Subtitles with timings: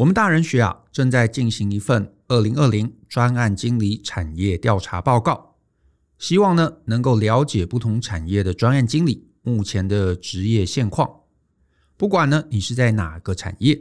[0.00, 5.56] 我们大人学啊正在进行一份二零二零专案经理产业调查报告，
[6.16, 11.20] 希望呢能够了解不同产业的专案经理目前的职业现况。
[11.98, 13.78] 不管呢你是在哪个产业，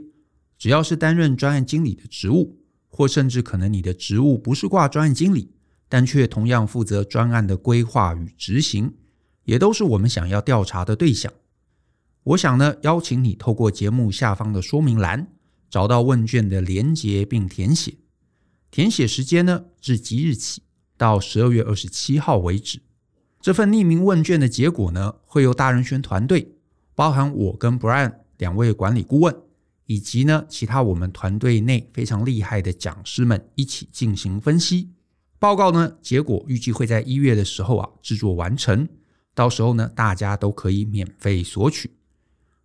[0.57, 2.59] 只要是担任专案经理的职务，
[2.89, 5.53] 或甚至可能你的职务不是挂专案经理，
[5.87, 8.93] 但却同样负责专案的规划与执行，
[9.45, 11.31] 也都是我们想要调查的对象。
[12.23, 15.29] 我想呢，邀请你透过节目下方的说明栏
[15.69, 17.95] 找到问卷的连结并填写。
[18.71, 20.61] 填写时间呢，自即日起
[20.97, 22.81] 到十二月二十七号为止。
[23.41, 26.55] 这份匿名问卷的结果呢，会由大人学团队，
[26.93, 29.35] 包含我跟 Brian 两位管理顾问，
[29.85, 34.89] 以及呢其他我们团队内非常厉害的讲师们一起进行分析。
[35.39, 38.87] 报告呢，结果预计会在一月的时候啊制作完成，
[39.33, 41.91] 到时候呢大家都可以免费索取。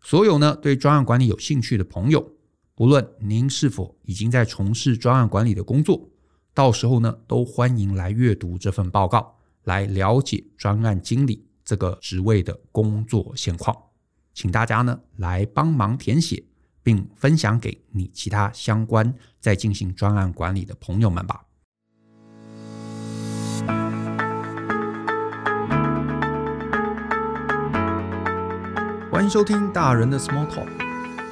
[0.03, 2.33] 所有呢对专案管理有兴趣的朋友，
[2.77, 6.09] 不论您是否已经在从事专案管理的工作，
[6.53, 13.77] 到时候呢都欢迎来阅读这份报告，来了解专案经理这个职位的工作现况。
[14.33, 16.43] 请大家呢来帮忙填写，
[16.83, 21.45] 并分享给你其他相关在进行专案管理的朋友们吧。
[29.13, 30.67] 欢迎收听大人的 Small Talk，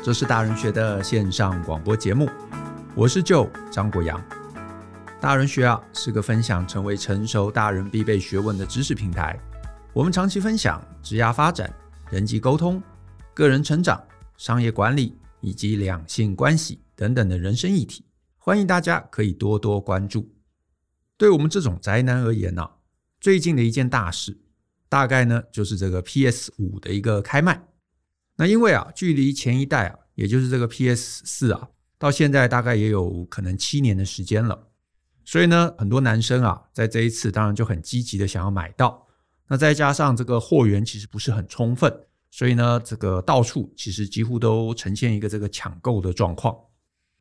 [0.05, 2.29] 这是大人学的线上广播节目。
[2.93, 4.21] 我是舅张国阳。
[5.21, 9.39] 大人学啊是个分享成为成熟大人必备学问的知识平台。
[9.93, 11.73] 我们长期分享职业发展、
[12.11, 12.83] 人际沟通、
[13.33, 14.03] 个人成长、
[14.37, 18.05] 商业管理以及两性关系等等的人生议题。
[18.39, 20.29] 欢迎大家可以多多关注。
[21.17, 22.73] 对我们这种宅男而言呢、啊，
[23.21, 24.37] 最近的一件大事，
[24.89, 27.63] 大概呢就是这个 PS 五的一个开卖。
[28.37, 34.69] 那因为啊，距离前一代啊，也就是这个 PS 四啊，到现在大概也有可能七年的时间了，
[35.25, 39.07] 所以呢，很多男生啊，在这一次当然就很积极的想要买到。
[39.49, 41.95] 那再加上这个货源其实不是很充分，
[42.31, 46.57] 所以呢，这个到处其实几乎都呈现一个这个抢购的状况。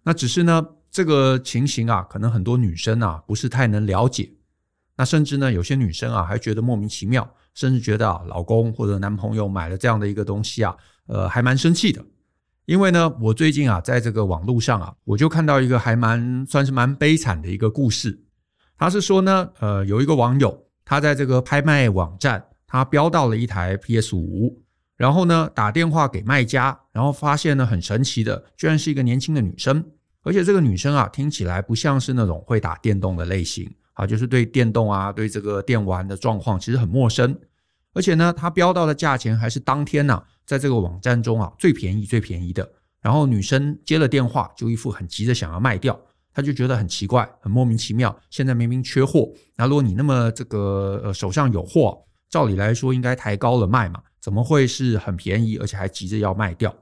[0.03, 4.31] 那只是呢，这个情形啊，可能很多女生啊不是太能了解。
[4.95, 10.75] 那甚至呢，有些女生啊还觉得莫名其妙，甚至觉得啊，老公或者男朋友买了这样的一个东西啊。
[11.11, 12.01] 呃，还蛮生气的，
[12.65, 18.23] 因为呢，我最近啊，在这个网络上啊，我就看到一个还蛮算是蛮悲惨的一个故事。
[18.77, 24.63] 他是说呢，呃，有一个网友，他在这个拍卖网站，他标到了一台 PS 五，
[24.95, 29.83] 然后呢，打电话给卖家，然后发现呢，很神奇的，居然是一个年轻的女生，
[30.23, 37.37] 而且这个女生啊，听起来不像是那种会打电动的类型啊，就是对电动啊，对这个电玩的状况其实很陌生。
[37.93, 42.69] 而且呢，他标到的价钱还是当天呐、在这个网站中啊最便宜最便宜的。
[43.01, 45.99] 然后女生接了电话，就一副很急着想要卖掉，
[46.33, 48.15] 他就觉得很奇怪，很莫名其妙。
[48.29, 56.73] 现在明明缺货，那如果你那么这个呃手上有货，照理来说应该抬高了卖嘛，怎么会是很便宜，而且还急着要卖掉？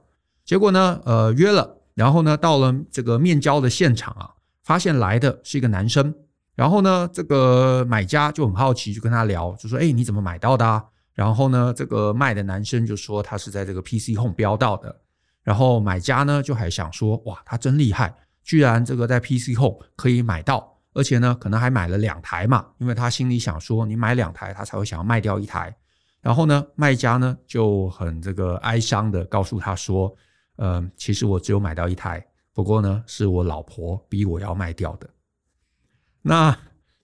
[0.44, 4.30] 结果呢，呃约了，然后呢到了这个面交的现场啊，
[4.62, 6.14] 发现来的是一个男生，
[6.54, 10.84] 然后呢这个买家就很好奇，就跟他聊，就说：“哎，你怎么买到的啊？”
[11.20, 15.02] 然后呢，这个卖的男生就说他是在这个 PC Home 标到的，
[15.42, 25.76] 然后买家呢就还想说，哇，他真厉害，居然这个在 PC Home 可以买到，而且呢可能还买了两台嘛，因为他心里想说，你买两台他才会想要卖掉一台。
[26.22, 30.16] 然后呢，卖家呢就很这个哀伤的告诉他说，
[30.56, 35.06] 呃，其实我只有买到一台，不过呢是我老婆逼我要卖掉的。
[36.22, 36.56] 那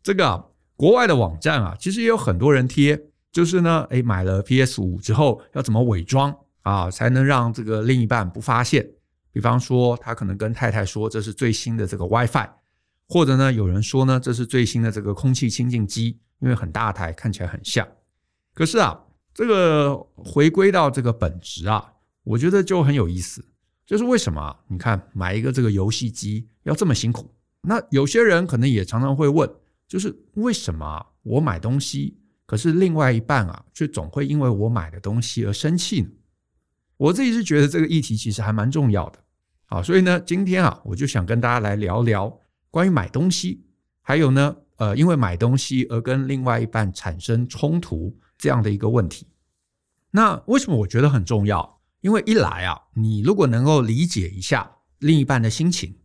[0.03, 0.43] 这个啊，
[0.75, 2.99] 国外的网站啊，其实也有很多人贴。
[3.37, 8.89] 就是呢，诶，买了 PS 五之后要怎么伪装啊，才能让这个另一半不发现？
[9.31, 12.49] 比方说，他可能跟太太说这是最新的这个 WiFi，
[13.07, 17.87] 或者呢，有人说呢这是最新的这个空气清净机，因为很大台，看起来很像。
[18.55, 18.99] 可是啊，
[19.35, 21.93] 这个回归到这个本质啊，
[22.25, 23.45] 我觉得就很有意思，
[23.85, 24.57] 就是为什么？
[24.67, 27.31] 你看买一个这个游戏机要这么辛苦？
[27.61, 29.47] 那有些人可能也常常会问，
[29.87, 32.19] 就是为什么我买东西？
[32.47, 36.09] 可是另外一半啊，却总会因为我买的东西而生气呢。
[36.97, 39.19] 我自己是觉得这个议题其实还蛮重要的，
[39.67, 42.41] 好，所以呢，今天啊，我就想跟大家来聊聊
[42.71, 43.67] 关于买东西，
[44.01, 49.27] 还有呢，呃，因为买东西而跟另外一半产生冲突这样的一个问题。
[50.13, 51.81] 那为什么我觉得很重要？
[52.01, 54.71] 因为一来啊，你如果能够理解一下
[55.01, 55.99] 另一半的心情，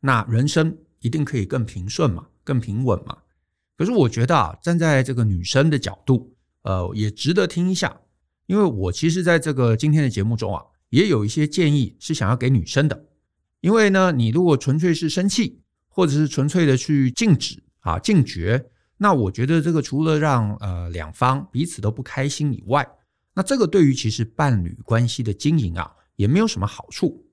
[0.00, 3.18] 那人生一定可以更平顺嘛，更平稳嘛。
[3.76, 8.00] 可是我觉得啊，站在这个女生的角度，呃，也值得听一下，
[8.46, 13.06] 因为我其实在这个今天的节目中啊，也有一些建议是想要给女生的。
[13.60, 22.88] 因为呢，你如果纯粹是生气，或者是纯粹的去禁止啊、禁绝，那我觉得这个除了让呃两方彼此都不开心以外，
[23.34, 27.24] 那这个对于其实伴侣关系的经营啊，也没有什么好处。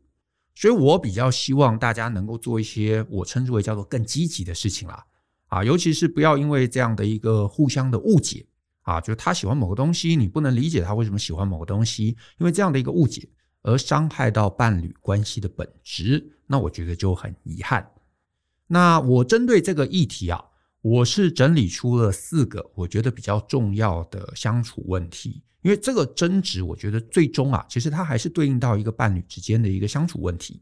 [0.56, 5.06] 所以我比较希望大家能够做一些我称之为叫做更积极的事情啦，
[5.50, 8.46] 啊，尤其是不要因为这样的一个互相的误解
[8.81, 13.28] 啊，就是他喜欢某个东西，你不能理解他为什么喜欢某个东西，因为这样的一个误解
[13.62, 17.92] 而伤害到伴侣关系的本质，那我觉得就很遗憾。
[18.68, 20.44] 那我针对这个议题啊，
[20.81, 25.44] 我是整理出了四个我觉得比较重要的相处问题。
[25.62, 30.62] 因为这个争执，我觉得最终啊，其实它还是对应到一个伴侣之间的一个相处问题。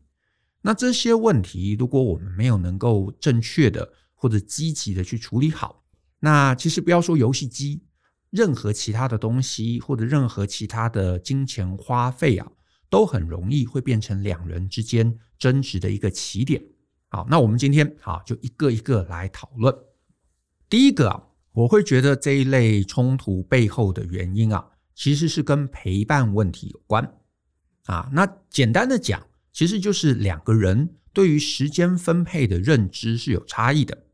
[0.63, 3.87] 那这些问题，如果我们没有能够正确的
[4.17, 5.85] 或者积极的去处理好，
[6.19, 7.83] 那其实不要说游戏机，
[8.31, 12.51] 任何其他的东西或者任何其他的金钱花费啊，
[12.89, 16.61] 都很容易会变成两人之间争执的一个起点。
[17.07, 19.73] 好，那我们今天啊，就一个一个来讨论。
[20.67, 21.23] 第一个啊，
[21.53, 24.71] 我会觉得这一类冲突背后的原因啊。
[24.99, 27.19] 其实是跟陪伴问题有关
[27.85, 28.09] 啊。
[28.11, 29.23] 那简单的讲，
[29.53, 34.06] 其实就是两个人对于时间分配的认知是有差异的。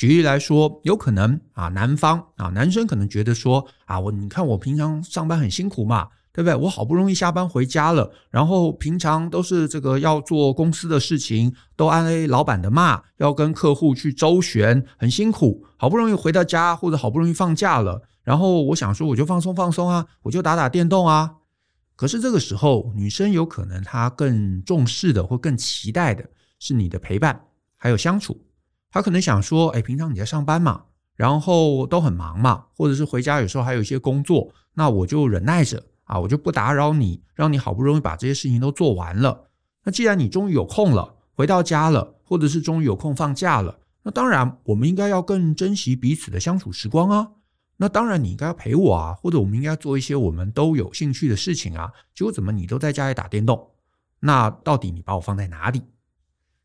[0.00, 6.56] 举例来说，有可能啊，男方啊，男生可能觉得说啊，我你看我平常上班很辛苦嘛，对不对？
[6.56, 15.66] 我好不容易下班回家了，然后平常都是这个要做公司的事情，都挨老板的骂，要跟客户去周旋，很辛苦。
[15.76, 18.00] 好不容易回到家，或者好不容易放假了。
[18.24, 21.34] 然后我想说，我就放松放松啊，我就打打电动啊。
[21.94, 26.24] 可是这个时候，女生有可能她更重视的或更期待的
[26.58, 27.38] 是你的陪伴，
[27.76, 28.40] 还有相处。
[28.90, 30.84] 他可能想说，哎，平常你在上班嘛，
[31.16, 39.48] 然后都很忙嘛，或者是回家有时候还有一些工作，那我就忍耐着啊，我就不打扰你，让你好不容易把这些事情都做完了。
[39.84, 47.32] 那既然你终于有空了，回到家了，或者是终于有空放假了，那当然我们应该要更珍惜彼此的相处时光啊。
[47.76, 51.90] 那当然，你应该要陪我啊，或者我们应该做一些我们都有兴趣的事情啊。
[52.14, 53.70] 结果怎么你都在家里打电动？
[54.18, 55.80] 那到底你把我放在哪里？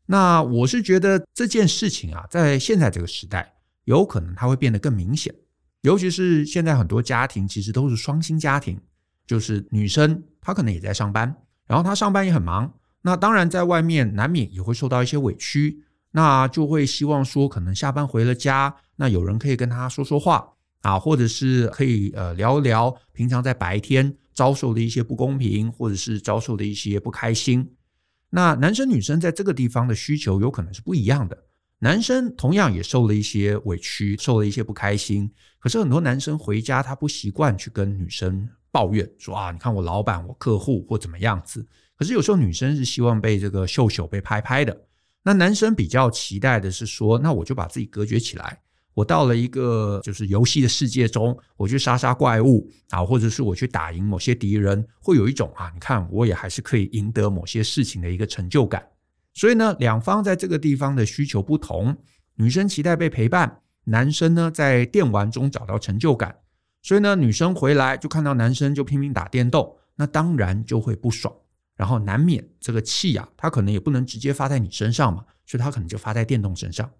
[0.06, 3.54] 那我是觉得这件事情啊，在现在这个时代，
[3.84, 5.34] 有可能它会变得更明显。
[5.82, 8.80] 尤其是现在很多家庭其实都是双薪家庭，
[9.26, 11.34] 就是女生她可能也在上班，
[11.66, 12.72] 然后她上班也很忙。
[13.02, 20.52] 那当然在外面难免也会受到一些委屈，那就会希望说，可能下班回了家，那有人可以跟她说说话。
[20.82, 27.68] 啊，或者是可以呃聊聊平常在白天遭受的一些不公平，或者是遭受的一些不开心。
[28.36, 31.44] 那男生女生在这个地方的需求有可能是不一样的。
[31.78, 35.32] 男生同样也受了一些委屈，受了一些不开心。
[35.58, 41.66] 可是很多男生回家他不习惯去跟女生抱怨，说啊，你看我老板、我客户或怎么样子。
[41.96, 44.78] 可是有时候女生是希望被这个秀秀被拍拍的。
[45.22, 48.60] 那男生比较期待的是说，那我就把自己隔绝起来。
[48.96, 58.82] 我到了一个就是游戏的世界中，我去杀杀怪物啊，或者是我去打赢某些敌人，会有一种啊，你看我也还是可以赢得某些事情的一个成就感。
[59.34, 61.94] 所以呢，两方在这个地方的需求不同，
[62.36, 66.34] 女生期待被陪伴，男生呢在电玩中找到成就感。
[66.80, 71.34] 所以呢，女生回来就看到男生就拼命打电动，那当然就会不爽，
[71.76, 76.90] 然后难免这个气啊，他可能也不能直接发在你身上嘛，所以他可能就发在电动身上。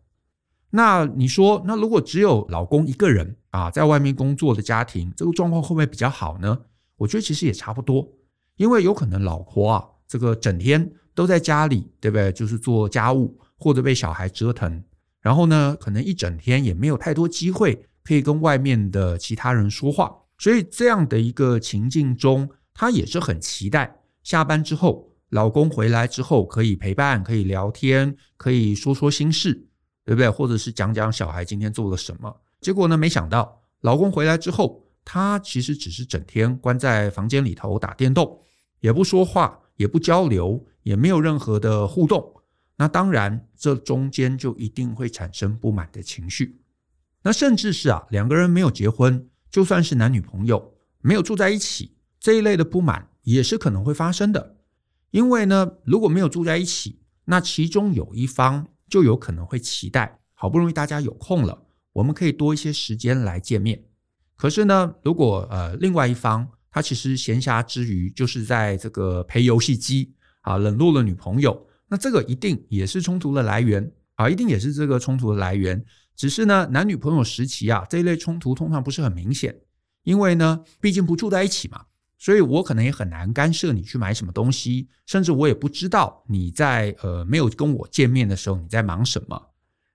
[0.71, 6.59] 那你说，那如果只有老公一个人啊，在外面工作的家庭，这个状况会不会比较好呢？
[6.97, 8.07] 我觉得其实也差不多，
[8.57, 12.33] 因为有可能老婆啊，这个整天都在家里，对不对？
[12.33, 14.83] 就是做家务或者被小孩折腾，
[15.21, 29.69] 然后呢，可能一整天也没有太多机会可以跟外面的其他人说话，所以这样的一个情境中，她也是很期待下班之后，老公回来之后可以陪伴，可以聊天，可以说说心事。
[30.07, 30.31] 对不对？
[30.31, 32.35] 或者是讲讲小孩今天做了什么？
[32.61, 32.97] 结果呢？
[32.97, 38.41] 没想到老公回来之后，他其实只是整天关在房间里头打电动，
[38.79, 42.35] 也不说话，也不交流，也没有任何的互动。
[42.77, 46.61] 那当然，这中间就一定会产生不满的情绪。
[47.23, 54.57] 那甚至是啊，两个人没有结婚，就算是男女朋友，没有住在一起，这一类的不满也是可能会发生的。
[55.11, 58.69] 因为呢，如果没有住在一起，那其中有一方。
[58.89, 63.85] 就有可能会期待，好不容易大家有空了，我们可以多一些时间来见面。
[64.37, 75.85] 可是呢，如果呃另外一方他其实闲暇之余就是在这个陪游戏机啊，冷落了女朋友，那这个一定也是冲突的来源啊，一定也是这个冲突的来源。
[76.15, 79.55] 只是呢，男女朋友时期啊，这一类冲突通常不是很明显，
[80.03, 81.87] 因为呢，毕竟不住在一起嘛，
[82.19, 89.51] 所以我可能也很难干涉你去买什么东西，甚至我也不知道你在呃没有跟我见面的时候你在忙什么。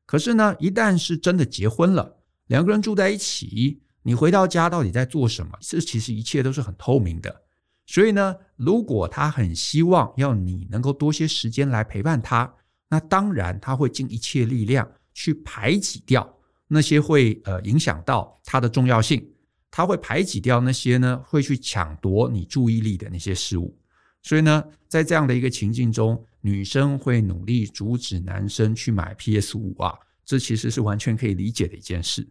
[0.06, 5.58] 可是呢，一旦是真的结婚了，两个人住在一起，你回到家到底在做什么？
[5.62, 7.44] 这其实一切都是很透明的。
[7.88, 12.54] 所以呢，如果他很希望要你能够多些时间来陪伴他，
[12.90, 16.38] 那当然他会尽一切力量去排挤掉
[16.68, 19.26] 那些会呃影响到他的重要性。
[19.72, 23.76] 他会排挤掉那些呢，会去抢夺你注意力的那些事物，
[24.22, 32.28] 所以呢，在这样的一个情境中，女生会努力阻止男生去买 PS 五啊，这其实是完全可以理解的一件事。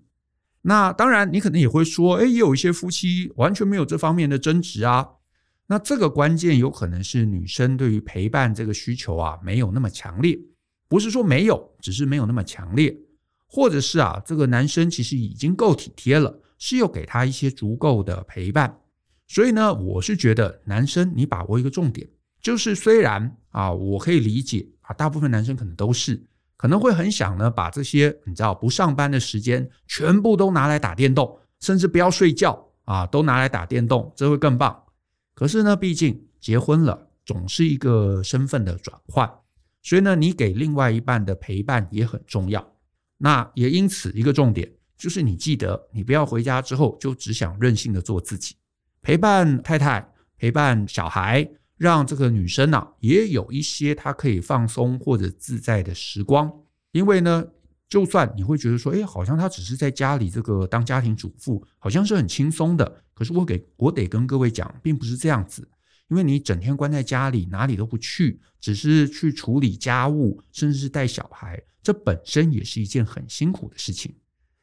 [0.63, 5.09] 那当然，你可能也会说，哎，也有一些夫妻完全没有这方面的争执啊。
[5.69, 10.39] 那这个关键有可能是女生对于陪伴这个需求啊，没有那么强烈，
[10.89, 12.95] 不是说没有，只是没有那么强烈，
[13.47, 16.40] 或者是啊，这个男生其实已经够体贴了。
[16.61, 18.79] 是要给他一些足够的陪伴，
[19.27, 22.07] 所以呢，我是觉得男生你把握一个重点，
[22.41, 26.23] 就是虽然啊，我可以理解啊，大部分男生可能都是
[26.59, 34.85] 可能会很想呢，把这些你知道不上班的时间全部都拿来打电动，甚至不要睡觉啊，都拿来打电动，这会更棒。
[35.35, 39.27] 可是呢，毕竟结婚了，总是一个身份的转换，
[39.83, 42.75] 所以呢，你给另外一半的陪伴也很重要。
[43.17, 44.71] 那也因此一个重点。
[45.01, 48.55] 就是你记得，你不要回家之后就只想任性的做自己，
[49.01, 56.53] 陪伴太太，陪伴小孩，让这个女生啊也有一些她可以放松或者自在的时光。
[56.93, 57.43] 因为呢，
[57.89, 63.03] 就算你会觉得说，哎，好像她只是在家里这个当家庭主妇，好像是很轻松的。
[63.15, 65.67] 可是我给我得跟各位讲，并不是这样子。
[66.09, 74.13] 因为你整天关在家里，哪里都不去，只是去处理家务，甚至是带小孩，这本身也是一件很辛苦的事情。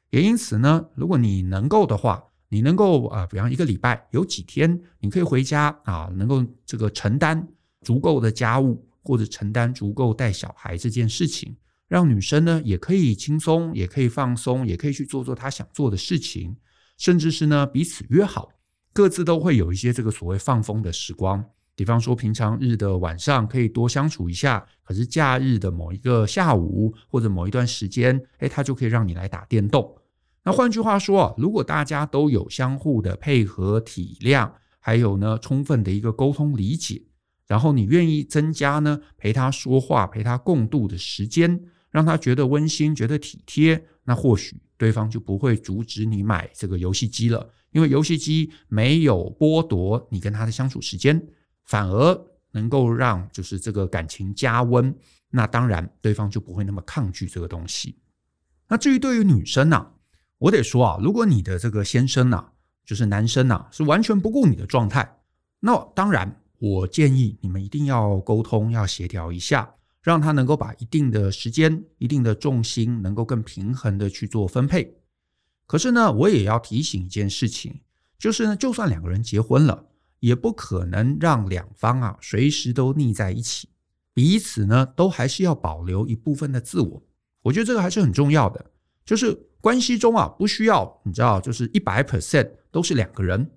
[0.10, 7.48] 也因此呢，如果你能够的话，你能够啊、比方一个礼拜有几天，你可以回家啊，能够这个承担
[7.82, 16.56] 足够的家务，或者承担足够带小孩这件事情，让女生呢也可以轻松，也可以放松，也可以去做做她想做的事情，
[16.98, 18.50] 甚至是呢彼此约好，
[18.94, 21.44] 各自都会有一些这个所谓放风的时光。
[21.78, 29.96] 比方说，平常日的晚上可以多相处一下，可是假日的某一个下午或者某一段时间，诶，他就可以让你来打电动。
[30.44, 37.04] 那换句话说，如果大家都有相互的配合、体谅，还有呢充分的一个沟通理解，
[37.46, 51.22] 然后你愿意增加呢陪他说话、陪他共度的时间，让他觉得温馨、觉得体贴，那或许对方就不会阻止你买这个游戏机了，因为游戏机没有剥夺你跟他的相处时间。
[51.68, 54.96] 反而能够让就是这个感情加温，
[55.30, 58.00] 那当然对方就不会那么抗拒这个东西。
[58.70, 59.92] 那至于对于女生呢，
[60.40, 62.52] 我得说啊，如果你的这个先生呢，
[62.86, 65.20] 就是男生呢，是完全不顾你的状态，
[65.60, 74.98] 那当然我建议你们一定要沟通，要协调一下，让他能够把一定的时间、一定的重心能够更平衡的去做分配。
[75.66, 77.82] 可是呢，我也要提醒一件事情，
[78.18, 79.86] 就是呢，就算两个人结婚了。
[80.20, 83.70] 也不可能让两方啊随时都腻在一起，
[84.14, 87.04] 彼此呢都还是要保留一部分的自我。
[87.44, 88.72] 我觉得这个还是很重要的，
[89.06, 89.32] 就是
[89.62, 93.50] 关系中啊不需要你知道，就是一百 percent 都是两个人，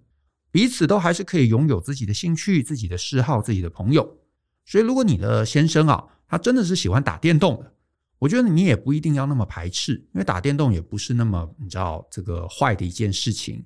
[0.51, 4.19] 彼此都还是可以拥有自己的兴趣、自己的嗜好、自己的朋友。
[4.67, 7.73] 所以如果你的先生啊他真的是喜欢打电动的，
[8.19, 13.65] 我觉得你也不一定要那么排斥，因为打电动也不是那么你知道这个坏的一件事情。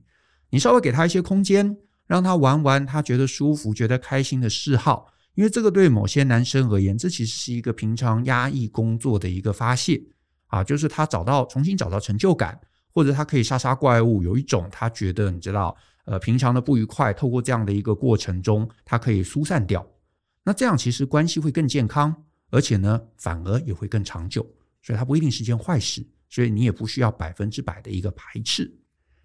[0.49, 1.77] 你稍微给他一些空间。
[2.07, 10.03] 让他玩玩他觉得舒服、觉得开心的嗜好，因为这个对某些男生而言，这其实是一个平常压抑工作的一个发泄
[10.49, 12.61] 啊，就是他找到重新找到成就感，
[12.93, 19.85] 或者他可以杀杀怪物，有一种他觉得你知道，呃，平常的不愉快，透过这样的一个过程中，他可以疏散掉。
[20.45, 22.15] 那这样其实关系会更健康，
[22.51, 24.47] 而且呢，反而也会更长久，
[24.83, 28.71] 所以它不一定是件坏事，所以你也不需要百分之百的一个排斥。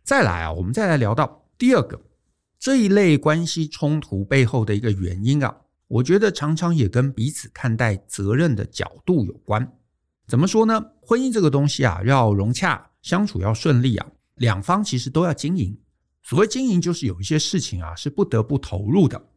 [0.02, 2.00] 再来啊，我们再来聊到第二个。
[2.60, 5.56] 这一类关系冲突背后的一个原因啊，
[5.88, 9.78] 我觉得常常也跟彼此看待责任的角度有关。
[10.28, 10.92] 怎么说呢？
[11.02, 15.80] 婚姻这个东西啊，要融洽，相处要顺利啊，两方其实都要经营。
[16.22, 19.30] 所谓经营，就是有一些事情啊是不得不投入的。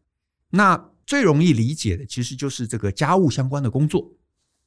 [0.51, 4.13] 那最容易理解的，其实就是这个家务相关的工作。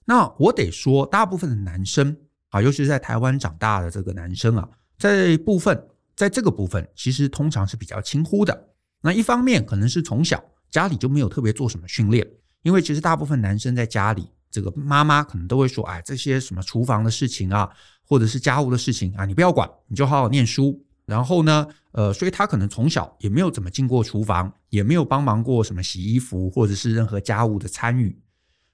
[0.06, 2.16] 那我得说，大部分的男生
[2.52, 5.90] 啊，尤其是在台湾长大的这个男生啊，在部分。
[6.16, 8.70] 在这个部分，其实通常是比较轻忽的。
[9.02, 12.26] 那一方面可能是从小家里就没有特别做什么训练，
[12.64, 17.70] 因为其实大部分男生在家里，这个妈妈可能都会说：“哎，这些什么厨房的事情啊，
[18.04, 28.20] 或者是家务的事情啊，你不要管，你就好好念书然后呢，呃，所以他可能从小也没有怎么进过厨房，也没有帮忙过什么洗衣服或者是任何家务的参与。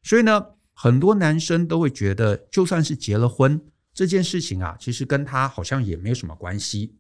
[0.04, 3.60] 所以呢，很多男生都会觉得，就算是结了婚，
[3.94, 6.96] 这件事情啊，其实跟他好像也没有什么关系。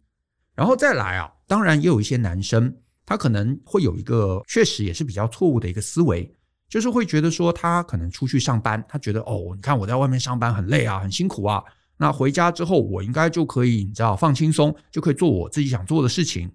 [0.62, 2.72] 然后再来啊，当然也有一些男生，
[3.04, 6.32] 他可能会有一个确实也是比较错误的一个思维，
[6.70, 11.64] 就是会觉得说，他可能出去上班，他觉得哦，你看我在外面上班很累啊，很辛苦啊。
[11.98, 16.52] 那回家之后，我应该就可以，你知道，放轻松，就可以做我自己想做的事情。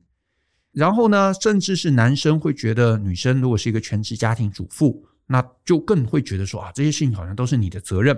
[0.71, 8.17] 然后呢，甚至是男生会觉得，女生如果是一个全职家庭主妇，那就更会觉得说啊，这些事情好像都是你的责任。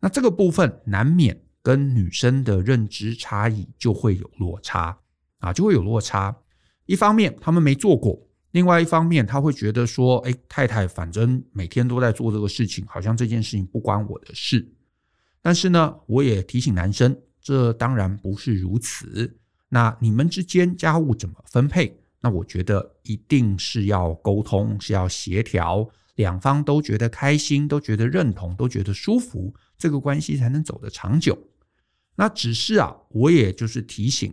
[0.00, 4.96] 那这个部分难免跟女生的认知差异就会有落差
[5.38, 6.36] 啊，就会有落差。
[6.86, 8.20] 一方面他们没做过，
[8.52, 14.72] 另外一方面他会觉得说，哎，太太反正每天都在做这个事情，好像这件事情不关我的事。
[15.42, 19.38] 但是呢，我也提醒男生，这当然不是如此。
[19.68, 22.00] 那你们之间家务怎么分配？
[22.20, 31.38] 那我觉得一定是要沟通，是要协调，两方都觉得开心，都觉得认同，都觉得舒服，这个关系才能走得长久。
[32.16, 34.32] 那只是啊，我也就是提醒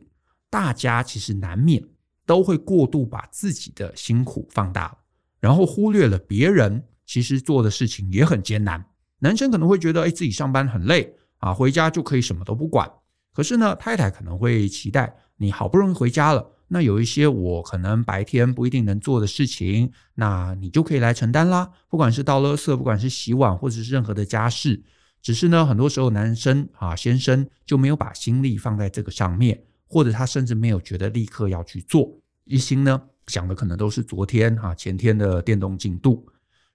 [0.53, 1.83] 大家，其实难免
[2.27, 4.95] 都会过度把自己的辛苦放大，
[5.39, 8.85] 然后忽略了别人其实做的事情也很艰难。
[9.17, 12.87] 男生可能会觉得，哎，自己上班很累啊，回家就可以什么都不管。
[13.33, 21.71] 可是呢，太太可能会期待你好不容易回家了，那有一些我可能白天不一定能做的事情，那你就可以来承担啦。
[21.89, 24.83] 不管是倒垃圾，不管是洗碗，或者是任何的家事，
[25.19, 32.11] 只是呢，很多时候男生啊，先生就没有把心力放在这个上面，或者他甚至没有觉得立刻要去做，
[32.45, 36.25] 一心呢想的可能都是昨天啊，前天的电动进度。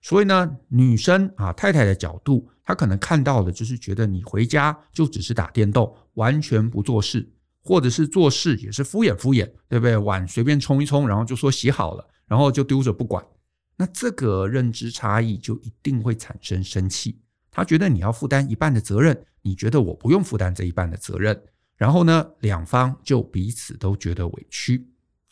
[0.00, 7.28] 所以呢，女生啊，太太的角度，她可能看到的就是觉得你回家就只是打电动，完全不做事，
[7.64, 9.96] 或者是做事也是敷衍敷衍，对不对？
[9.96, 13.26] 碗随便冲一冲，然后就说洗好了，然后就丢着不管。
[13.76, 17.18] 那这个认知差异就一定会产生生气。
[17.50, 21.42] 他觉得你要负担一半的责任，你觉得我不用负担这一半的责任，
[21.78, 24.86] 然后呢，两方就彼此都觉得委屈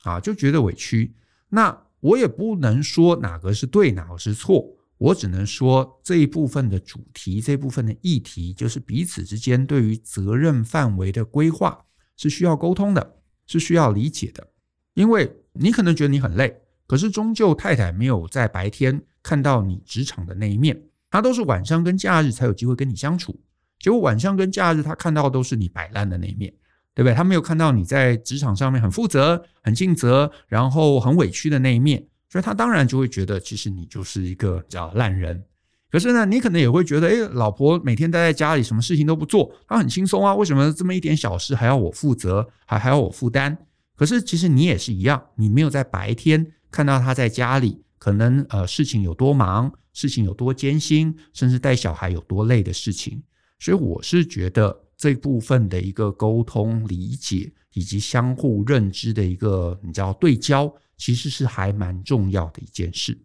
[0.04, 1.14] 啊，就觉得委屈。
[1.50, 1.82] 那。
[2.00, 4.64] 我也不能说哪个是对，哪个是错，
[4.98, 11.84] 我只能说这一部分的主题，这部分的议题，就是彼此之间对于责任范围的规划
[12.16, 14.46] 是需要沟通的，是需要理解的。
[14.94, 20.80] 因为你可能觉得你很累，可是终究太太没有在白天看到你职场的那一面，
[21.10, 23.40] 她都是晚上跟假日才有机会跟你相处，
[23.78, 26.52] 结果晚上跟假日他看到都是你摆烂的那一面。
[26.94, 27.14] 对不对？
[27.14, 35.44] 他没有看到你在职场上面很负责、很尽责，然后很委屈的那一面，所以他当然就会觉得，其实你就是一个叫烂人。
[35.90, 43.54] 可是呢，你可能也会觉得，诶，老婆每天待在家里，什么事情都不做，她很轻松啊，为什么这么一点小事还要我负责，还还要我负担？
[43.94, 53.22] 可是其实你也是一样，你没有在白天看到她在家里，可能呃事情有多忙，事情有多艰辛，甚至带小孩有多累的事情。
[53.58, 54.82] 所以我是觉得。
[54.98, 63.18] 这部分的一个沟通、理解以及相互认知的一个，你知道对焦，其实是还蛮重要的一件事。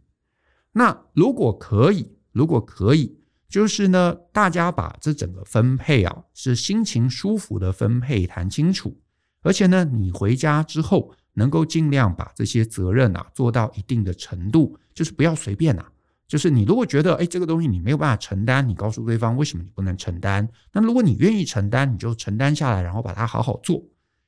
[0.73, 3.15] 那如果可以，如果可以，
[3.47, 8.99] 就是呢，大家把这整个分配啊，是心情舒服的分配谈清楚，
[9.41, 15.89] 而且呢，你回家之后能够尽量把这些责任啊做到一定的程度，就是不要随便啊。
[16.31, 20.47] 就是你如果觉得，哎，这个东西你没有办法承担，你告诉对方为什么你不能承担。
[20.71, 23.83] 那如果你愿意承担，你就承担下来，然后把它好好做，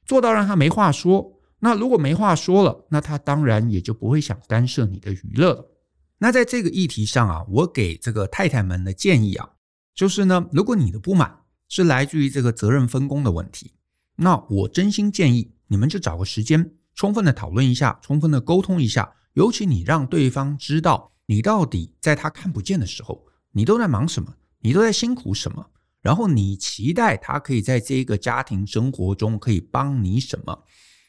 [0.05, 1.39] 做到让他没话说。
[1.59, 5.71] 那如果没话说了，那他当然也就不会想干涉你的娱乐了。
[6.17, 9.51] 那在这个议题上啊，我给这个太太们的建议啊，
[9.95, 11.33] 就是呢，如果你的不满
[11.69, 13.71] 是来自于这个责任分工的问题，
[14.17, 21.12] 那我真心建议你们就找个时间，充分的讨论一下，充分的沟通一下，尤其你让对方知道。
[21.25, 24.35] 你到底在他看不见的时候，你都在忙什么？
[24.59, 25.65] 你都在辛苦什么？
[26.01, 30.63] 然后你期待他可以在这个家庭生活中可以帮你什么？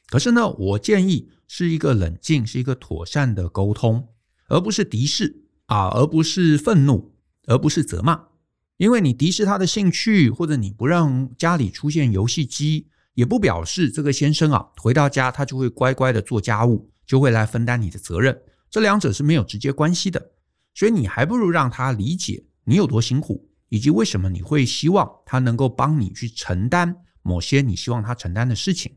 [0.09, 4.09] 可是呢，我建议是一个冷静、是一个妥善的沟通，
[4.49, 7.15] 而不是敌视啊，而不是愤怒，
[7.47, 8.29] 而不是责骂。
[8.77, 18.39] 因为你敌视他的兴趣，或者你不让家里出现游戏机，也不表示这个先生啊回到家他就会乖乖的做家务，就会来分担你的责任。
[18.75, 20.33] 这两者是没有直接关系的，
[20.75, 28.97] 所以你还不如让他理解你有多辛苦，以及为什么你会希望他能够帮你去承担某些你希望他承担的事情。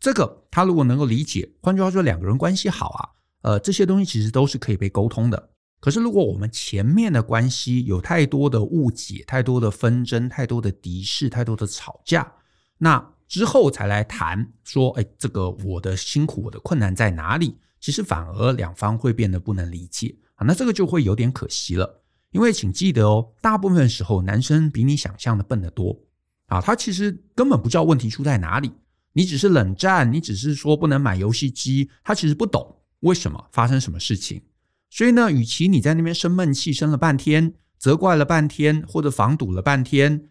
[0.00, 3.08] 这个他如果能够理解，换句话说，两个人关系好啊，
[3.42, 5.50] 呃，这些东西其实都是可以被沟通的。
[5.78, 12.32] 可是如果我们前面的关系有太多的误解、太多的纷争、太多的敌视、太多的吵架，
[12.78, 17.58] 那之后才来谈说，哎，这个我的辛苦，我的困难在哪里？
[17.80, 22.02] 其实反而两方会变得不能理解啊，那这个就会有点可惜了。
[22.30, 25.98] 因为请记得哦，大部分时候男生比你想象的笨得多
[26.46, 28.70] 啊，他其实根本不知道问题出在哪里。
[29.14, 34.42] 你只是冷战，你只是说不能买游戏机，他其实不懂为什么发生什么事情。
[34.90, 40.28] 所以呢，与其你在那边生闷气，生了半天，责怪了半天，或者防堵了半天，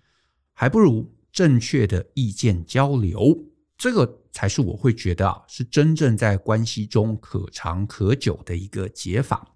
[0.53, 3.46] 还不如正确的意见交流，
[3.77, 9.55] 这个才是我会觉得啊，是真正在关系中可长可久的一个解法。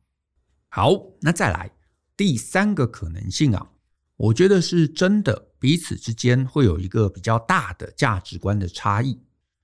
[0.70, 1.72] 好，那再来
[2.16, 3.72] 第三个可能性啊，
[4.16, 9.20] 我觉得是真的彼此之间会有一个比较大的价值观的差异。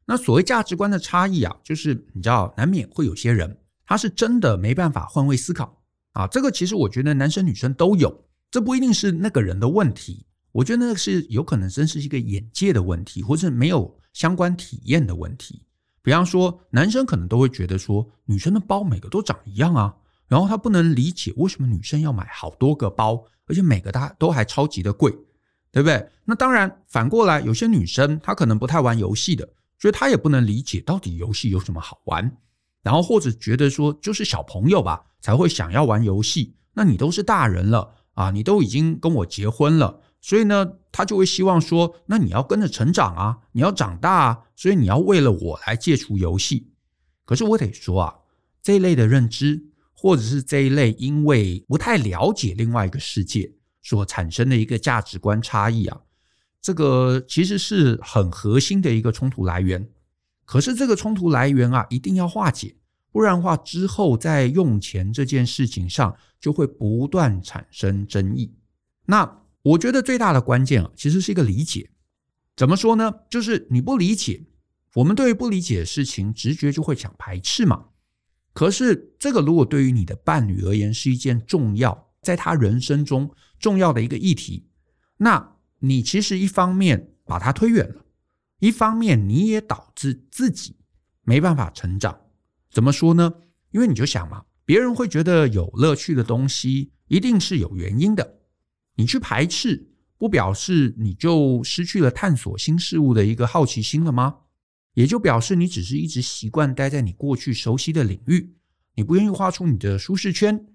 [0.05, 3.59] 那所谓价值观的差异啊，就是你知道，难免会有些人。
[3.85, 6.27] 他是真的没办法换位思考啊！
[6.27, 10.25] 这个其实我觉得男生女生都有，这不一定是那个人的问题。
[10.51, 15.61] 我觉得那是有可能真是一个眼界的问题，或是没有相关体验的问题。
[16.01, 19.95] 比方说，男生可能都会觉得说，女生的包每个都长一样啊，
[20.27, 25.11] 然后他不能理解为什么女生要买好多个包，而且每个大都还超级的贵，
[25.71, 26.09] 对不对？
[26.25, 32.37] 那当然，反过来有些女生她可能不太玩游戏的，所以她也不能理解到底游戏有什么好玩。
[32.81, 36.55] 然后或者觉得说，就是小朋友吧，才会想要玩游戏。
[36.73, 46.71] 那你都是大人了啊，你都已经跟我结婚了，所以呢，他就会希望说，那你要跟着成长啊，你要长大啊，所以你要为了我来戒除游戏。
[47.23, 48.15] 可是我得说啊，
[48.61, 56.01] 这一类的认知，或者是这一类因为不太了解另外一个世界所产生的一个价值观差异啊，
[56.61, 59.89] 这个其实是很核心的一个冲突来源。
[60.45, 62.75] 可是这个冲突来源啊，一定要化解，
[63.11, 68.53] 不然的话，之后在用钱这件事情上就会不断产生争议。
[69.05, 71.89] 那我觉得最大的关键啊，其实是一个理解。
[72.55, 73.13] 怎么说呢？
[73.29, 74.45] 就是你不理解，
[74.95, 77.87] 我们对于不理解的事情，直觉就会想排斥嘛。
[78.53, 84.67] 可是这个如果对于你的伴侣而言是一件重要，在他人生中重要的一个议题，
[85.17, 88.05] 那你其实一方面把他推远了。
[88.59, 90.77] 一方面，你也导致自己
[91.23, 92.17] 没办法成长。
[92.71, 93.33] 怎么说呢？
[93.71, 98.39] 因为你就想嘛，别人会觉得有乐趣的东西，一定是有原因的。
[98.97, 104.35] 你去排斥，不表示你就失去了探索新事物的一个好奇心了吗？
[104.95, 108.53] 也就表示你只是一直习惯待在你过去熟悉的领域，
[108.95, 110.65] 你不愿意跨出你的舒适圈。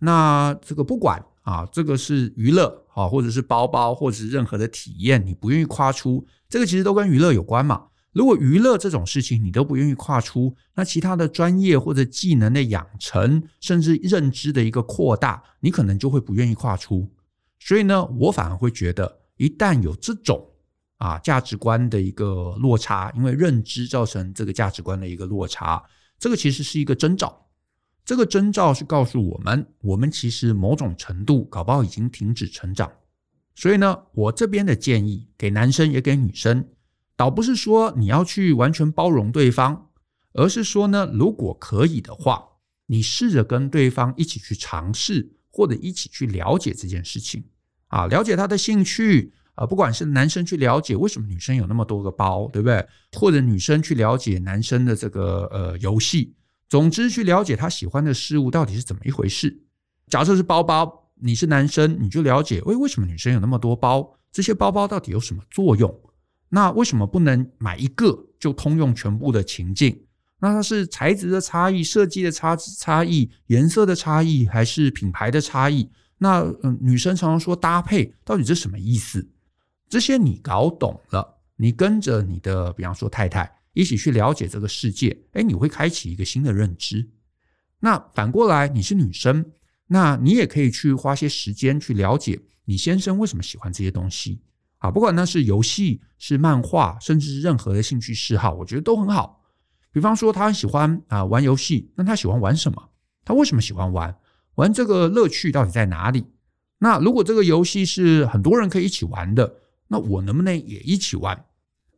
[0.00, 1.24] 那这个不管。
[1.46, 7.84] 啊，这个是娱乐啊，或者是包包，或者是任何的体验，你不愿意跨出，这个其实都跟娱乐有关嘛。
[8.10, 17.08] 如果娱乐这种事情你都不愿意跨出，那其他的专业或者技能的养成，甚至认知的一个扩大，你可能就会不愿意跨出。
[17.58, 20.46] 所以呢，我反而会觉得，一旦有这种
[20.98, 25.82] 啊价值观的一个落差，因为认知造成这个价值观的一个落差，
[26.18, 27.46] 这个其实是一个征兆。
[28.04, 32.90] 这个征兆是告诉我们，我们其实某种程度搞不好已经停止成长。
[33.56, 36.68] 所以呢，我这边的建议给男生也给女生，
[37.16, 39.88] 倒不是说你要去完全包容对方，
[40.34, 42.46] 而是说呢，如果可以的话，
[42.86, 47.42] 你试着跟对方一起去尝试，或者一起去了解这件事情
[47.86, 52.86] 啊，了解他的兴趣啊，不管是男生去了解为什么女生有那么多个包，对不对？
[53.18, 56.34] 或者女生去了解男生的这个呃游戏。
[56.68, 59.62] 总之，去了解他喜欢的事物到底是怎么一回事。
[60.08, 64.18] 假设是包包，你是男生，你就了解，为为什么女生有那么多包？
[64.30, 65.98] 这些包包到底有什么作用？
[66.50, 70.05] 那为什么不能买一个就通用全部的情境？
[70.40, 75.90] 那它是材质的差异、设计的差差异、颜色的差异，还是品牌的差异？
[76.18, 79.28] 那嗯，女生常常说搭配，到底是什么意思？
[79.88, 83.56] 这些你搞懂了，你跟着你的，比方说太太。
[83.72, 87.10] 一起去了解这个世界，诶，你会开启一个新的认知。
[87.80, 89.52] 那反过来，你是女生，
[89.88, 94.40] 那你也可以去花些时间去了解你先生为什么喜欢这些东西
[94.78, 94.90] 啊。
[94.90, 99.44] 不管那是游戏、是漫画，甚至是任何的兴趣嗜好，我觉得都很好。
[99.96, 102.90] 比方说，他很喜欢啊玩游戏，那他喜欢玩什么？
[103.24, 104.14] 他为什么喜欢玩？
[104.56, 106.26] 玩这个乐趣到底在哪里？
[106.80, 109.54] 那如果这个游戏是很多人可以一起玩的，
[109.88, 111.46] 那我能不能也一起玩？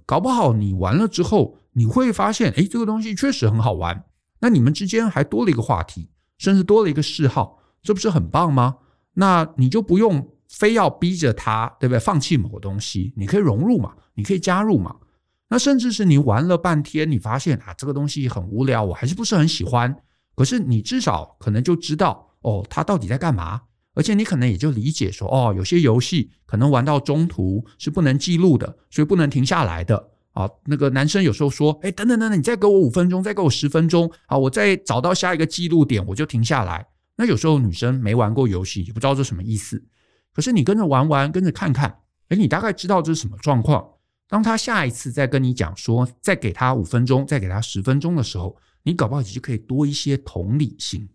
[0.07, 1.59] 搞不好你玩了之后。
[1.73, 4.05] 你会发现，诶，这个东西确实很好玩。
[4.41, 8.77] 那你们之间还多了一个话题，甚至多了一个嗜好，这不是很棒吗？
[9.15, 11.99] 那你就不用非要逼着他，对不对？
[11.99, 14.95] 放弃某个东西，你可以融入嘛，你可以加入嘛。
[15.51, 19.97] 那甚至是你玩了半天，你发现啊，这个东西很无聊，我还是不是很喜欢。
[20.35, 23.63] 可是你至少可能就知道，哦，他到底在干嘛？
[23.95, 30.11] 而且你可能也就理解说，哦，有些游戏可能玩到中途是不能记录的，所以不能停下来的。
[30.33, 36.87] 啊，那个男生有时候说，哎，等等等等，你再给我五分钟，再给我十分钟，啊，我再找到下一个记录点，我就停下来。
[37.17, 39.83] 那有时候女生没玩过游戏，也不知道这什么意思。
[40.33, 43.85] 可是你跟着玩玩，跟着看看，哎，你大概知道这是什么状况。
[44.29, 51.09] 当他下一次再跟你讲说，再给他五分钟，再给他十分钟的时候，你搞不好你就可以多一些同理心。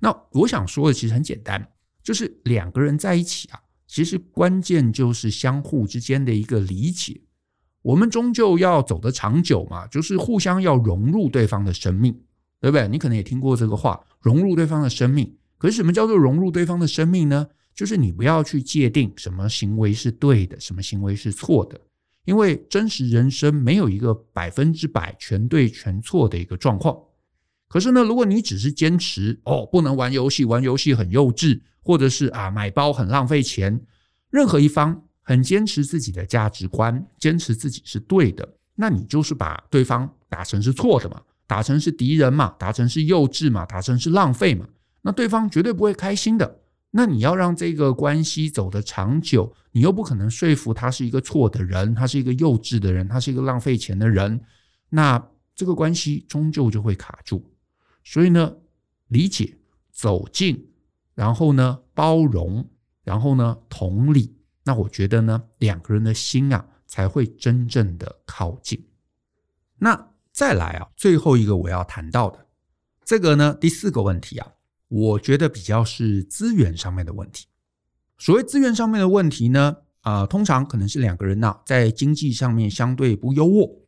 [0.00, 1.70] 那我想说的其实很简单，
[2.02, 7.20] 就是两个人在一起啊，其实关键就是相互之间的一个理解。
[7.82, 12.12] 我们终究要走得长久嘛，就是互相要融入对方的生命，
[12.58, 12.88] 对不对？
[12.88, 15.36] 你可能也听过这个话，融入对方的生命。
[15.56, 17.46] 可是什么叫做融入对方的生命呢？
[17.74, 21.80] 就是你不要去界定什么行为是对的，什么行为是错的，
[22.24, 26.96] 因为真实人生没有一个百分之百全对全错的一个状况。
[27.68, 33.80] 可是呢，如果你只是坚持哦，不能玩游戏，玩游戏很幼稚，或者是啊买包很浪费钱，
[34.30, 44.66] 任何一方很坚持自己的价值观，坚持自己是对的，那你就是把对方打成是错的嘛，打成是敌人嘛，打成是幼稚嘛，打成是浪费嘛，
[45.02, 46.60] 那对方绝对不会开心的。
[46.96, 54.40] 那你要让这个关系走得长久，你又不可能说服他是一个错的人，他是一个幼稚的人，他是一个浪费钱的人，
[54.90, 55.20] 那
[55.56, 57.52] 这个关系终究就会卡住。
[58.04, 58.54] 所以呢，
[59.08, 59.58] 理解、
[59.90, 60.70] 走近，
[61.16, 62.70] 然后呢，包容，
[63.02, 68.80] 然后呢，同理，那我觉得呢，两个人的心啊，才会真正的靠近。
[69.78, 72.46] 那再来啊，最后一个我要谈到的
[73.04, 74.52] 这个呢，第四个问题啊。
[74.88, 77.46] 我觉得比较是资源上面的问题。
[78.18, 83.78] 所谓资源上面的问题呢，啊、通常可能是两个人呐、啊，在经济上面相对不优渥，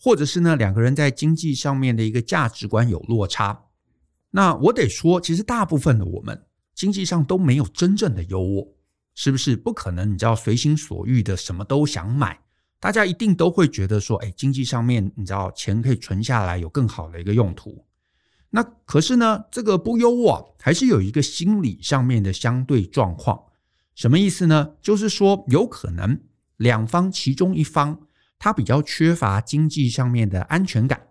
[0.00, 3.66] 或者是呢，两个人在经济上面的一个价值观有落差。
[4.30, 8.68] 那我得说，其实大部分的我们经济上都没有真正的优渥，
[9.14, 9.56] 是不是？
[9.56, 12.40] 不可能，你知道随心所欲的什么都想买，
[12.80, 17.84] 大家一定都会觉得说，哎，经济上面你知道钱可以存下来，有更好的一个用途。
[18.54, 23.44] 那可是呢，这个不优啊，还是有一个心理上面的相对状况。
[23.94, 24.74] 什么意思呢？
[24.82, 26.20] 就是说，有可能
[26.58, 28.00] 两方其中一方
[28.38, 31.08] 他比较缺乏经济上面的安全感，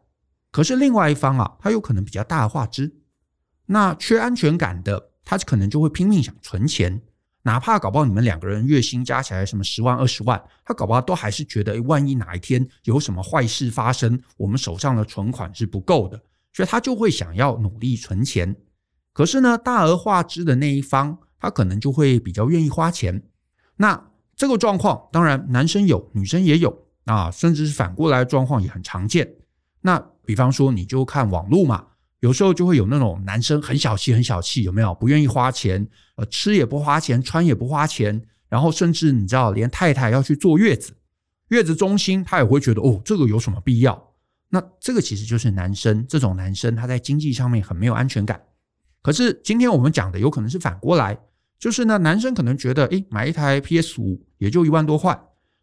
[0.52, 2.96] 可是另外一方啊，他有可能比较大而化之。
[3.66, 7.02] 那缺安全感的，他可能就会拼命想存钱，
[7.44, 16.22] 哪怕搞不好你们两个人月薪加起来什么十万二十万，他搞不好都还是觉得，万一哪一天有什么坏事发生，我们手上的存款是不够的。
[16.54, 18.56] 所以他就会想要努力存钱，
[19.14, 23.24] 可是呢，大而化之的那一方，他可能就会比较愿意花钱。
[23.78, 29.36] 那这个状况，当然男生有，女生也有啊，甚至是反过来的状况也很常见。
[29.82, 31.86] 那比方说，你就看网络嘛，
[32.20, 34.94] 有时候就会有那种男生很小气，很小气，有没有？
[34.96, 35.88] 不愿意花钱，
[36.18, 40.94] 呃，吃也不花钱，穿也不花钱，然后甚至你知道，连太太要去坐月子，
[41.50, 44.11] 月子中心，他也会觉得哦，这个有什么必要？
[44.54, 48.40] 那这个其实就是男生，这种男生他在经济上面很没有安全感。
[49.02, 51.18] 可是今天我们讲的有可能是反过来，
[51.58, 55.18] 就是呢，男生可能觉得，诶，买一台 PS 五也就一万多块，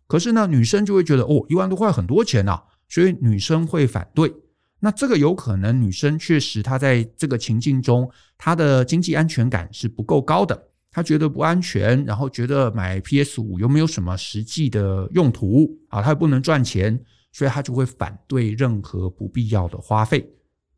[0.06, 4.34] 可是呢，女生就会觉得，哦，一万多块很多钱呐，所以女生会反对。
[4.80, 16.98] 那这个有可能女生确实她在这个情境中，她的经济安全感是不够高的，她觉得不安全，然后觉得买 PS 五又没有什么实际的用途啊，她又不能赚钱。
[17.32, 20.28] 所以他就会反对任何不必要的花费，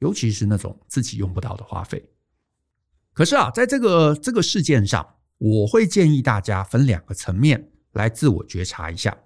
[0.01, 2.05] 尤其是那种自己用不到的花费。
[3.13, 5.07] 可是啊，在这个这个事件上，
[5.39, 9.17] 我会建议大家分两个层面来自我觉察一下。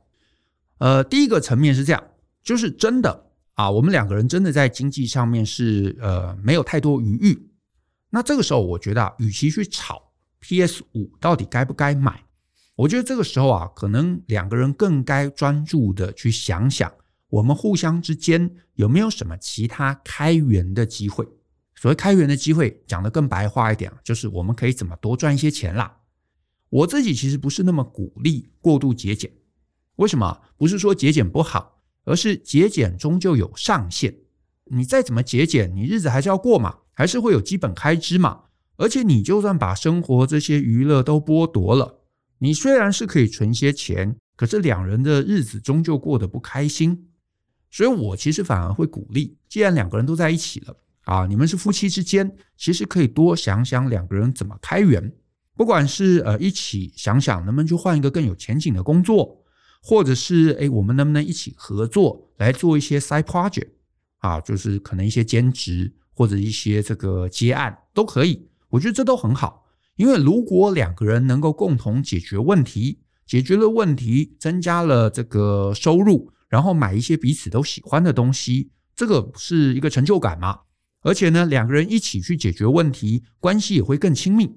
[0.79, 2.03] 呃，第一个层面是这样，
[2.43, 7.51] 就是真的啊，我们两个人真的在经济上面是呃没有太多余裕。
[8.11, 12.25] 那这个时候，我觉得啊，与其去吵 PS 五到底该不该买，
[12.75, 16.93] 我觉得这个时候啊，可能两个人更该专注的去想想。
[17.35, 21.27] 我们互相之间有没有什么其他开源的机会？
[21.75, 26.03] 所谓开源的机会，讲得更白话一点，就是我们可以怎么多赚一些钱啦。
[26.71, 29.33] 我自己其实不是那么鼓励过度节俭。
[29.97, 30.43] 为什么？
[30.57, 34.15] 不是说节俭不好，而是节俭终究有上限。
[34.67, 38.45] 你再怎么节俭，你日子还是要过嘛，还是会有基本开支嘛。
[38.77, 42.03] 而且你就算把生活这些娱乐都剥夺了，
[42.39, 47.09] 你虽然是可以存些钱，可是两人的日子终究过得不开心。
[47.75, 55.13] 所以，我其实反而会鼓励，既然两个人都在一起了啊，你们是夫妻之间，其实可以多想想两个人怎么开源，
[55.57, 59.43] 不管是呃一起想想能不能去换一个更有前景的工作，
[59.83, 63.71] 或者是诶我们能不能一起合作来做一些 side project
[64.19, 69.65] 啊，就是可能一些兼职或者一些这个接案都可以，我觉得这都很好，
[69.97, 76.31] 因为如果两个人能够共同解决问题，解决了问题，增加了这个收入。
[76.55, 80.61] 然后买一些彼此都喜欢的东西，这个是一个成就感嘛。
[81.01, 84.55] 而且呢，两个人一起去解决问题，关系也会更亲密。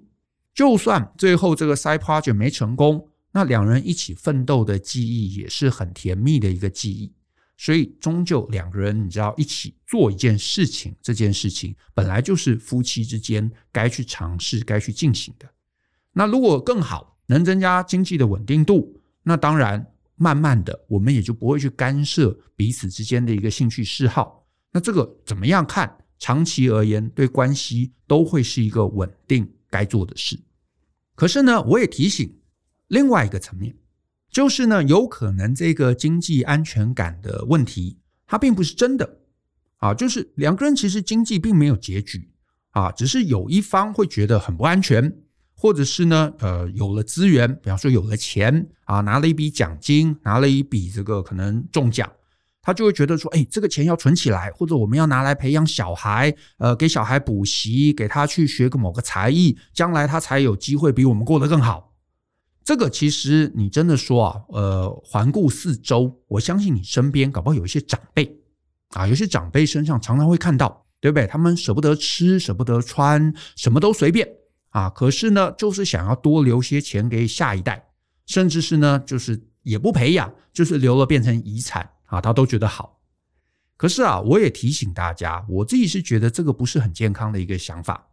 [0.53, 7.11] 就算最后这个 side project 没成功，那两人一起奋斗的记忆也是很甜蜜的一个记忆。
[7.57, 15.49] 所以，终究两个人，你知道，一起做一件事情，这件事情本来就是夫妻之间该去尝试、该去进行的。
[16.13, 24.45] 那如果更好，能增加经济的稳定度，那当然，慢慢的，我们也就不会去干涉彼此之间的一个兴趣嗜好。
[24.73, 25.97] 那这个怎么样看？
[26.19, 30.39] 长期而言，对关系都会是一个稳定该做的事。
[31.13, 32.39] 可是呢，我也提醒
[32.87, 33.75] 另外一个层面。
[34.31, 39.19] 就是呢，有可能这个经济安全感的问题，它并不是真的
[39.77, 39.93] 啊。
[39.93, 42.31] 就是两个人其实经济并没有拮据
[42.71, 45.21] 啊，只是有一方会觉得很不安全，
[45.59, 52.07] 或者是呢，呃，有了资源，比方说有了钱啊，拿了一笔奖金，拿了一笔这个可能中奖，
[52.61, 61.95] 他就会觉得说，哎，这个钱要存起来，或者我们要拿来培养小孩，呃，给小孩补习，给他去学个某个才艺，将来他才有机会比我们过得更好。
[62.63, 68.39] 这个其实你真的说啊，呃，环顾四周，我相信你身边搞不好有一些长辈
[68.89, 71.25] 啊，有些长辈身上常常会看到，对不对？
[71.25, 74.27] 他们舍不得吃，舍不得穿，什么都随便
[74.69, 74.89] 啊。
[74.89, 77.89] 可是呢，就是想要多留些钱给下一代，
[78.25, 83.01] 甚至是呢，就是也不培养，就是留了变成遗产啊，他都觉得好。
[83.75, 88.09] 可是啊，我也提醒大家，我自己是觉得这个不是很健康的一个想法。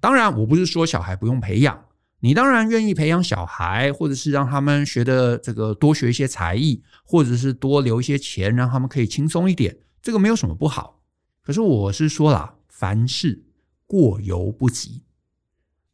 [0.00, 1.84] 当然，我不是说小孩不用培养。
[2.20, 11.02] 你当然愿意培养小孩，或者是让他们学的这个多学一些才艺，或者是多留一些钱，让他们可以轻松一点，这个没有什么不好。
[11.42, 13.44] 可是我是说啦，凡事
[13.86, 15.02] 过犹不及。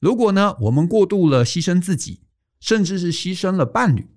[0.01, 2.23] 如果呢，我们过度了牺牲自己，
[2.59, 4.09] 甚至是牺牲了伴侣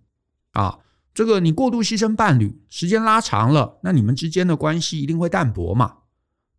[0.54, 0.80] 啊，
[1.13, 5.98] 这个你过度牺牲伴侣，时间拉长了，那你们之间的关系一定会淡薄嘛。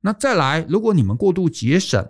[0.02, 2.08] 那再来，如果你们过度节省，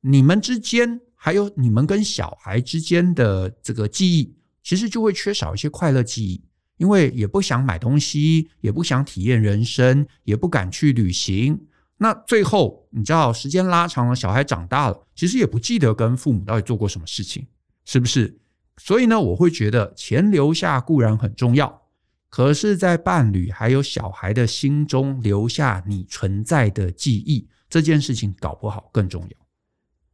[0.00, 1.02] 你们之间。
[1.18, 6.44] 还有你们跟小孩之间的这个记忆，其实就会缺少一些快乐记忆，
[6.76, 11.58] 因为也不想买东西，也不想体验人生，也不敢去旅行。
[11.98, 17.46] 那最后你知道，时间拉长了，小孩长大了，其实也不记得跟父母到底做过什么事情，
[17.84, 18.38] 是不是？
[18.78, 21.82] 所以呢，我会觉得钱留下固然很重要，
[22.28, 29.28] 可是，在伴侣还有小孩的心中留下你存在的记忆，这件事情搞不好更重要。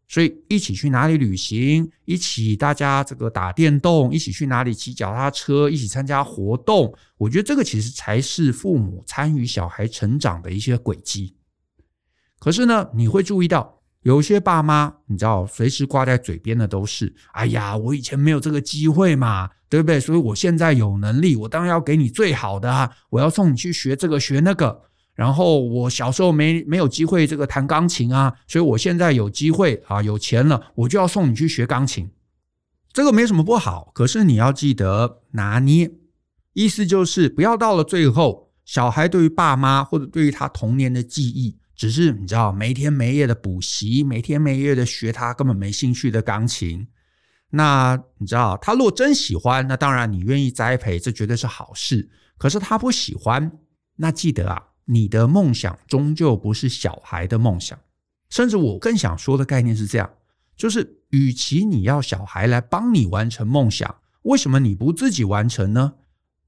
[0.07, 11.35] 所以一起去哪里旅行，一起大家这个打电动，一起去哪里骑脚踏车，一起参加活动，我觉得这个其实才是父母参与小孩成长的一些轨迹。
[12.43, 20.01] 可是呢，你会注意到有些爸妈，你知道，随时挂在嘴边的都是：“哎呀，我以前没有这个机会嘛，对不对？
[20.01, 24.83] 所以我现在有能力，我当然要给你最好的啊，我要送你去学这个学那个。”
[25.15, 32.11] 然后我小时候没没有机会这个弹钢琴啊，所以我现在有机会啊，有钱了，我就要送你去学钢琴。
[32.93, 35.89] 这个没什么不好，可是你要记得拿捏，
[36.55, 46.87] 意思就是不要到了最后，小孩对于爸妈或者对于他童年的记忆，只是你知道没天没夜的补习，没天没夜的学他根本没兴趣的钢琴。
[47.51, 52.09] 那你知道他若真喜欢，那当然你愿意栽培，这绝对是好事。
[52.39, 53.51] 可是他不喜欢，
[53.97, 54.69] 那记得啊。
[54.85, 57.77] 你的梦想终究不是小孩的梦想，
[58.31, 60.09] 甚至我更想说的概念是这样：
[60.57, 63.93] 就是，与其你要小孩来帮你完成梦想，
[64.23, 65.95] 为什么你不自己完成呢？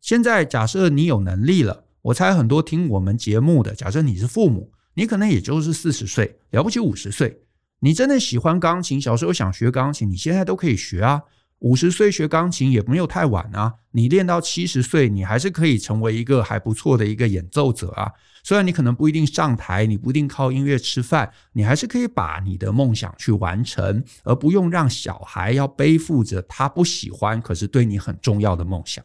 [0.01, 7.43] 现在假设你有能力了，我猜很多听我们节目的，假设你是父母，你可能也就是四十岁，了不起五十岁，
[7.81, 11.23] 你真的喜欢钢琴，小时候想学钢琴，你现在都可以学啊。
[11.61, 18.11] 五十岁学钢琴也没有太晚啊，你练到七十岁，你还是可以成为一个还不错的一个演奏者啊。
[18.43, 29.03] 虽然你可能不一定上台，你不一定靠音乐吃饭，你还是可以把你的梦想去完成，而不用让小孩要背负着他不喜欢，可是对你很重要的梦想。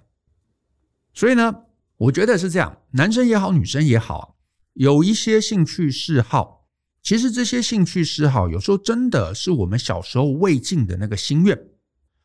[1.14, 1.56] 所以呢，
[1.96, 4.36] 我觉得是这样，男生也好，女生也好，
[4.80, 6.66] 有一些兴趣嗜好，
[7.04, 11.68] 其实这些兴趣嗜好有时候真的是我们小时候未尽的那个心愿。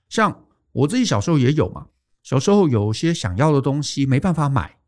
[0.08, 1.88] 像我自己小时候也有嘛，
[2.22, 4.78] 小时候有些想要的东西没办法买，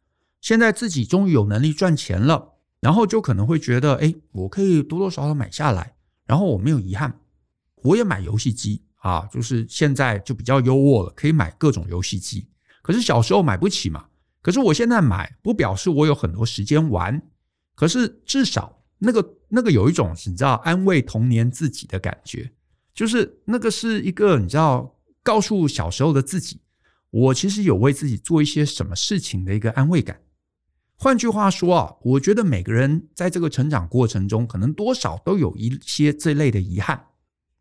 [0.41, 7.18] 现在自己终于有能力赚钱了，然后就可能会觉得，哎，我可以多多少少买下来，然后我没有遗憾，
[7.82, 12.47] 我也买游戏机啊，就是现在就比较优渥了，可以买各种游戏机。
[12.82, 14.07] 可是小时候买不起嘛，
[14.41, 17.20] 可是我现在买不表示我有很多时间玩，
[17.77, 22.51] 可是至少那个那个有一种你知道安慰童年自己的感觉，
[22.93, 24.93] 就是那个是一个你知道。
[25.27, 26.61] 告诉小时候的自己，
[27.11, 30.20] 我其实有为自己做一些什么事情的一个安慰感。
[30.97, 37.07] 换句话说啊，我觉得每个人在这个成长过程中，可能多少都有一些这类的遗憾。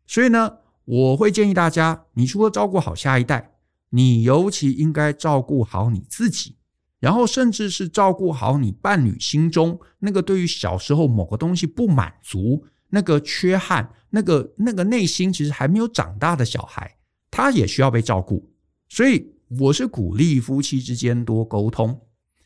[0.06, 3.56] 所以呢，我会建议大家，你除了照顾好下一代，
[3.90, 6.54] 你尤其应该照顾好你自己，
[6.98, 16.96] 然后甚至是照顾好你伴侣心中那个对于小时候某个东西不满足、那个缺憾、那个那个内心其实还没有长大的小孩，
[17.30, 18.50] 他也需要被照顾。
[18.88, 22.00] 所以我是鼓励夫妻之间多沟通，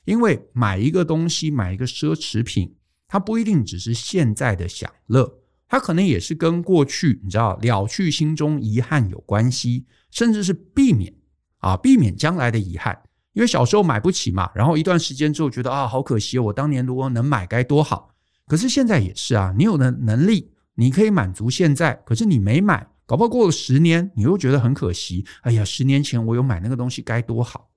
[0.05, 2.75] 因为买一个东西、买一个奢侈品，
[3.07, 5.39] 它不一定只是现在的享乐，
[5.69, 11.15] 它可能也是跟过去你知道了去心中遗憾有关系，甚至是避免。
[11.59, 12.99] 啊，避免将来的遗憾，
[13.41, 18.11] 因为小时候买不起嘛，然后一段时间之后觉得啊，好可惜哦，我当年如果能买该多好。
[18.47, 25.25] 可是现在也是啊，你有的能力，你可以满足现在，可是你没买，搞不好过了十年，你又觉得很可惜。
[25.41, 27.71] 哎呀，十年前我有买那个东西该多好。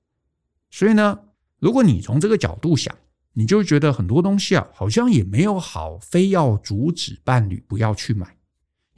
[0.70, 1.18] 所以呢，
[1.60, 2.94] 如果你从这个角度想，
[3.32, 8.36] 你就觉得很多东西啊，好像也没有好，非要阻止伴侣不要去买，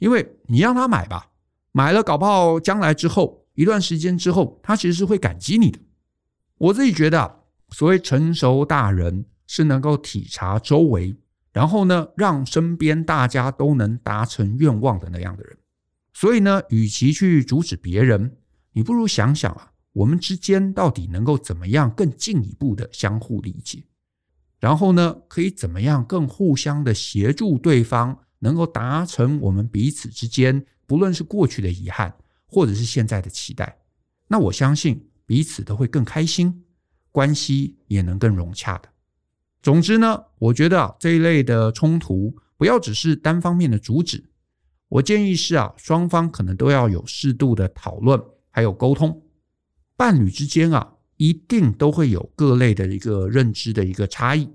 [0.00, 1.30] 因为你让他买吧，
[1.70, 3.44] 买了搞不好将来之后。
[3.54, 5.78] 一段时间之后，他其实是会感激你的。
[6.58, 11.16] 我自己觉得，所谓成熟大人是能够体察周围，
[11.52, 15.56] 然后呢，让身边大家都能达成愿望的那样的人。
[16.12, 18.36] 所以呢，与其去阻止别人，
[18.72, 23.84] 你不如想想啊，我们之间到底能够怎么样更进一步的相互理解，
[24.58, 32.14] 然后呢，可以怎么样更互相的协助对方，能够达成我们彼此之间，不论是过去的遗憾。
[32.48, 33.76] 或者是现在的期待，
[34.28, 36.64] 那我相信彼此都会更开心，
[37.12, 38.88] 关系也能更融洽的。
[39.60, 44.30] 总之呢，我觉得啊，这一类的冲突不要只是单方面的阻止，
[44.88, 48.18] 我建议是啊，双方可能都要有适度的讨论，
[48.50, 49.22] 还有沟通。
[49.96, 54.48] 伴侣之间啊，一定都会有各类的一个认知的一个差异。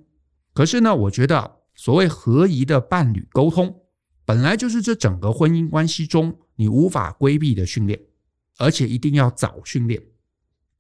[0.53, 3.82] 可是呢，我觉得啊，所谓合宜的伴侣沟通，
[4.24, 6.38] 本来就是这整个婚姻关系中。
[6.57, 7.99] 你无法规避的训练，
[8.59, 9.99] 而且一定要早训练。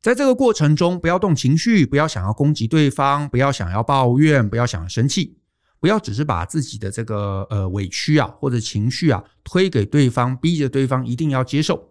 [0.01, 5.37] 在这个过程中，不要动情绪，不要想要攻击对方，不要想要抱怨，不要想要生气，
[5.79, 11.89] 不要只是把自己的这个呃委屈啊或者情绪啊推给对方，逼着对方一定要接受。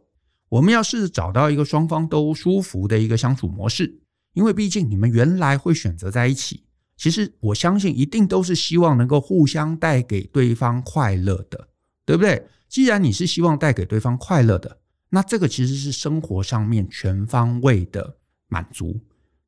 [0.49, 4.01] 我们要试着找到一个双方都舒服的一个相处模式，
[4.33, 6.65] 因为毕竟你们原来会选择在一起，
[6.97, 11.69] 其实我相信一定都是希望能够互相带给对方快乐的，
[12.05, 12.45] 对不对？
[12.69, 14.80] 既然你是希望带给对方快乐的，
[15.11, 18.17] 那这个其实是生活上面全方位的
[18.49, 18.99] 满足。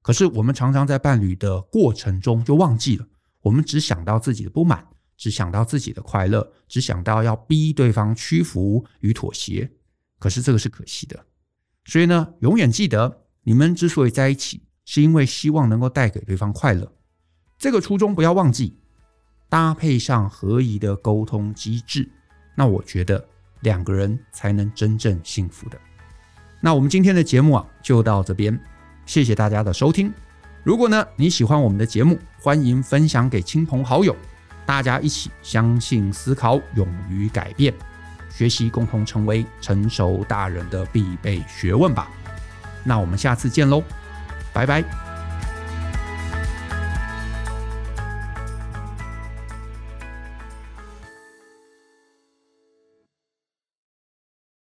[0.03, 3.07] 可是我们常常在伴侣的过程中就忘记了，
[3.41, 4.85] 我们只想到自己的不满，
[5.17, 9.71] 只想到自己的快乐，只想到要逼对方屈服与妥协。
[10.19, 11.25] 可是这个是可惜的。
[11.85, 16.93] 所以呢，永远记得，你们之所以在一起，是因为希望能够带给对方快乐。
[17.57, 18.77] 这个初衷不要忘记，
[19.49, 22.11] 搭配上合宜的沟通机制。
[22.57, 23.29] 那我觉得
[23.63, 25.77] 两个人才能真正幸福的。
[26.61, 28.57] 那我们今天的节目啊，就到这边，
[29.05, 30.13] 谢谢大家的收听。
[30.63, 34.15] 如果呢，你喜欢我们的节目，欢迎分享给亲朋好友，
[34.65, 37.75] 大家一起相信、思考、勇于改变，
[38.31, 42.09] 学习共同成为成熟大人的必备学问吧。
[42.85, 43.83] 那我们下次见喽，
[44.53, 45.12] 拜拜。